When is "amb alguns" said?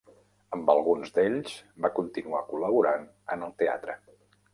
0.55-1.11